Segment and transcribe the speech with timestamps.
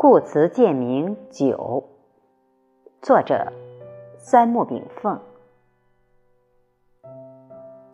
[0.00, 1.82] 故词见名九，
[3.02, 3.52] 作者
[4.16, 5.18] 三木炳凤。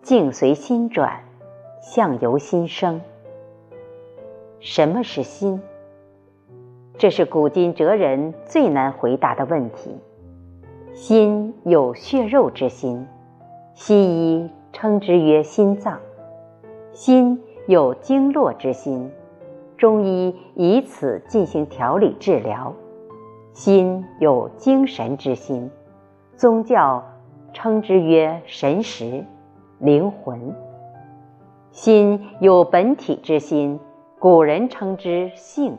[0.03, 1.25] 境随心转，
[1.81, 3.01] 相由心生。
[4.61, 5.63] 什么是心？
[6.99, 9.99] 这是古今哲人最难回答的问题。
[10.93, 13.09] 心有血肉之心，
[13.73, 15.97] 西医称之曰心脏；
[16.93, 19.11] 心有经络之心。
[19.77, 22.75] 中医以此进行调理治疗。
[23.53, 25.71] 心有精神之心，
[26.37, 27.05] 宗教
[27.53, 29.25] 称之曰神识、
[29.79, 30.55] 灵魂。
[31.71, 33.79] 心有本体之心，
[34.19, 35.79] 古人称之性，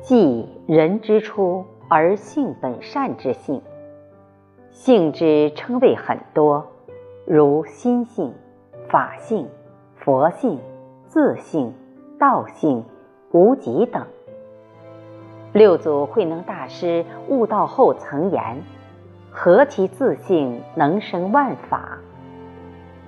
[0.00, 3.62] 即人之初而性本善之性。
[4.70, 6.66] 性之称谓很多，
[7.26, 8.32] 如心性、
[8.88, 9.48] 法性、
[9.96, 10.58] 佛性、
[11.06, 11.72] 自性、
[12.18, 12.84] 道性。
[13.38, 14.04] 无极等，
[15.52, 18.42] 六祖慧能大师悟道后曾言
[19.30, 21.98] ：“何其自性，能生万法。”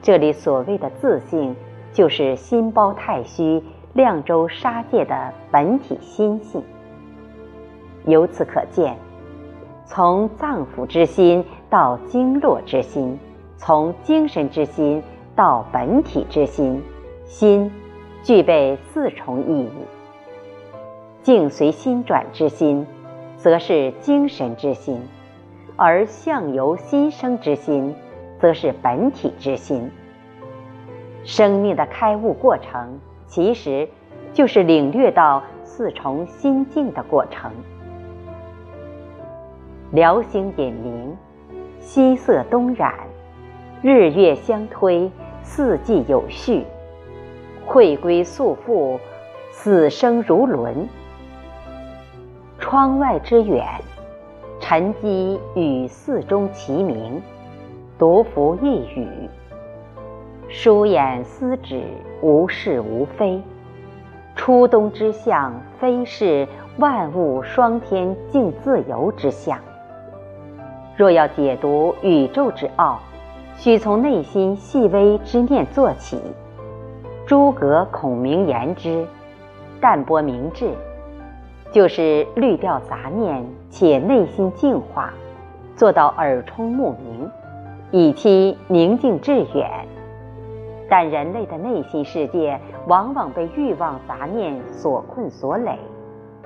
[0.01, 1.57] 这里所谓的自性，
[1.93, 3.61] 就是心包太虚、
[3.93, 6.63] 量周沙界的本体心性。
[8.05, 8.97] 由此可见，
[9.85, 13.19] 从脏腑之心到经络之心，
[13.57, 15.03] 从精神之心
[15.35, 16.81] 到本体之心，
[17.25, 17.69] 心
[18.23, 19.71] 具备四重意义。
[21.23, 22.87] 境随心转之心，
[23.37, 24.99] 则是精神之心；
[25.77, 27.95] 而相由心生之心，
[28.39, 29.91] 则是本体之心。
[31.25, 33.87] 生命的开悟过程，其实
[34.33, 37.51] 就是领略到四重心境的过程。
[39.93, 41.17] 辽星隐明，
[41.79, 42.95] 夕色东染，
[43.83, 45.11] 日月相推，
[45.43, 46.65] 四季有序，
[47.67, 48.99] 会归宿复，
[49.51, 50.89] 死生如轮。
[52.61, 53.67] 窗外之远，
[54.61, 57.21] 沉积与寺中齐名，
[57.99, 59.09] 独服一语。
[60.49, 61.83] 疏眼思止，
[62.21, 63.43] 无是无非。
[64.37, 66.47] 初冬之象，非是
[66.77, 69.59] 万物霜天竞自由之象。
[70.97, 73.01] 若要解读宇宙之奥，
[73.57, 76.21] 须从内心细微之念做起。
[77.27, 79.07] 诸葛孔明言之
[79.81, 80.71] ：“淡泊明志。”
[81.73, 85.13] 就是滤掉杂念，且内心净化，
[85.77, 87.31] 做到耳聪目明，
[87.93, 89.87] 以期宁静致远。
[90.89, 92.59] 但人类的内心世界
[92.89, 95.79] 往往被欲望杂念所困所累，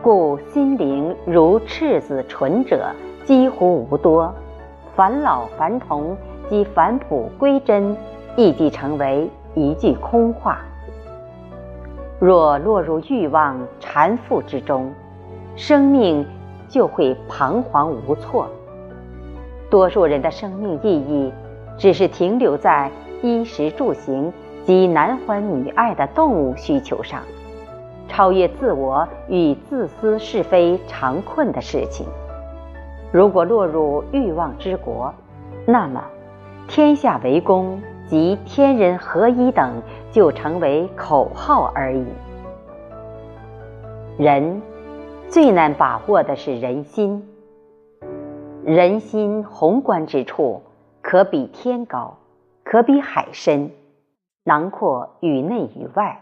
[0.03, 2.91] 故心灵如赤子纯者
[3.25, 4.31] 几乎无多，
[4.95, 6.15] 返老还童
[6.51, 7.97] 及返璞归真，
[8.37, 10.59] 亦即成为一句空话。
[12.21, 14.93] 若落入欲望缠缚之中，
[15.57, 16.27] 生命
[16.69, 18.49] 就会彷徨无措。
[19.71, 21.33] 多数人的生命意义，
[21.79, 22.91] 只是停留在
[23.23, 24.33] 衣食住行
[24.65, 27.21] 及男欢女爱的动物需求上，
[28.09, 32.07] 超越自我与自私是非常困的事情。
[33.13, 35.15] 如果落入欲望之国，
[35.67, 36.05] 那么
[36.67, 39.73] 天下为公及天人合一等
[40.11, 42.05] 就成为口号而已。
[44.19, 44.61] 人。
[45.29, 47.29] 最难把握的是人心。
[48.65, 50.63] 人心宏观之处，
[51.03, 52.17] 可比天高，
[52.63, 53.71] 可比海深，
[54.45, 56.19] 囊括宇内宇外；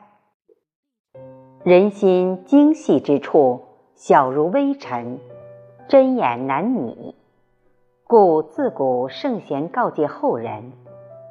[1.63, 3.61] 人心精细之处，
[3.95, 5.19] 小如微尘，
[5.89, 7.15] 针眼难拟。
[8.07, 10.73] 故自古圣贤告诫后人：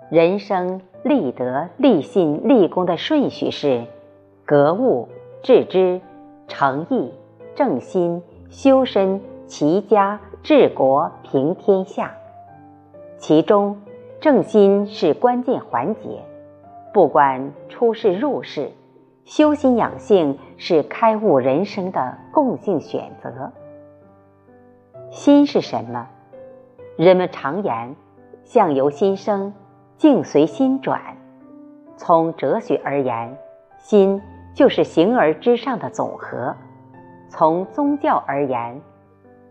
[0.10, 3.86] 人生立德、立信、立功的顺序是：
[4.46, 5.10] 格物、
[5.44, 6.00] 致知、
[6.48, 7.12] 诚意。
[7.56, 12.14] 正心、修身、齐家、治国、平天下，
[13.18, 13.82] 其中
[14.20, 16.24] 正心是关键环节。
[16.94, 18.72] 不管出世入世，
[19.26, 23.52] 修心养性是开悟人生的共性选择。
[25.10, 26.08] 心是什么？
[26.98, 27.96] 人们常言
[28.44, 29.54] “相由心生，
[29.98, 31.02] 境随心转”。
[31.98, 33.38] 从哲学而言，
[33.78, 34.22] 心
[34.54, 36.56] 就是形而之上的总和。
[37.32, 38.82] 从宗教而言，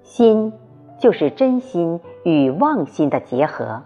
[0.02, 0.52] 心
[0.98, 3.80] 就是真心与妄心的结合；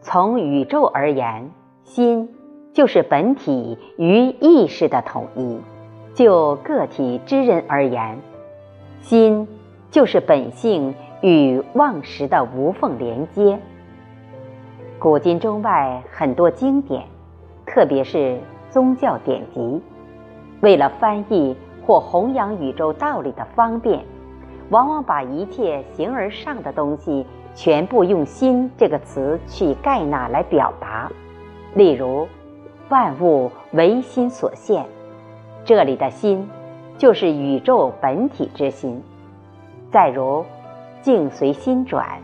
[0.00, 1.50] 从宇宙而言，
[1.82, 2.32] 心
[2.72, 5.58] 就是本体与意识的统一；
[6.14, 8.16] 就个体之人而言，
[9.00, 9.48] 心
[9.90, 13.58] 就是本性与妄识的无缝连接。
[15.00, 17.02] 古今中外很多经典，
[17.66, 18.38] 特别是
[18.70, 19.82] 宗教典籍，
[20.60, 21.56] 为了翻译。
[21.86, 24.04] 或弘扬宇宙道理的方便，
[24.70, 31.10] 往往把一切形而上的东西全部用“心”这个词去概纳来表达。
[31.74, 32.26] 例如，
[32.88, 34.84] 万物唯心所现，
[35.64, 36.48] 这里的心
[36.98, 39.02] 就是宇宙本体之心。
[39.90, 40.44] 再如，
[41.00, 42.20] 境随心转，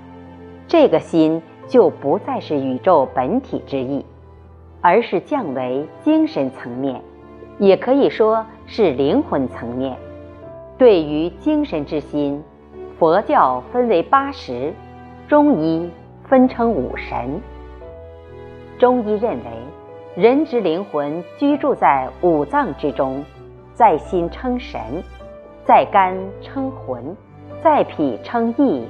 [0.67, 4.05] 这个心就不再是宇宙本体之意，
[4.81, 7.03] 而是降为精神层面。
[7.59, 9.97] 也可以说是灵魂层面。
[10.77, 12.43] 对于精神之心，
[12.99, 14.73] 佛教分为八识，
[15.27, 15.91] 中医
[16.29, 17.41] 分称五神。
[18.79, 19.45] 中医认为，
[20.15, 23.25] 人之灵魂居住在五脏之中，
[23.75, 24.81] 在心称神，
[25.65, 27.17] 在肝称魂，
[27.61, 28.85] 在脾称意，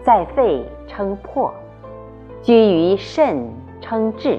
[0.00, 1.52] 在肺称魄，
[2.40, 3.48] 居于肾
[3.80, 4.38] 称志。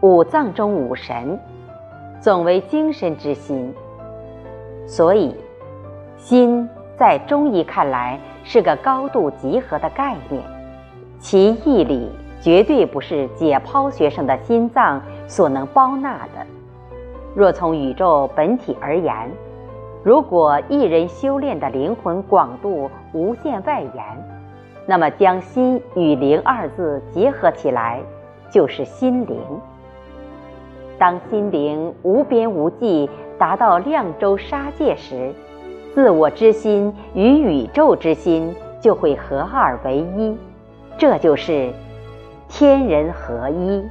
[0.00, 1.38] 五脏中五神。
[2.20, 3.72] 总为精神之心，
[4.86, 5.34] 所以
[6.16, 10.42] 心在中医看来是个高度集合的概念，
[11.18, 12.10] 其义理
[12.40, 16.46] 绝对不是解剖学生的心脏所能包纳的。
[17.34, 19.30] 若从宇宙本体而言，
[20.02, 24.04] 如果一人修炼的灵魂广度无限外延，
[24.86, 28.00] 那么将心与灵二字结合起来，
[28.50, 29.38] 就是心灵。
[30.98, 33.08] 当心灵无边无际
[33.38, 35.32] 达到量州沙界时，
[35.94, 40.36] 自我之心与宇宙之心就会合二为一，
[40.96, 41.70] 这就是
[42.48, 43.84] 天人合一。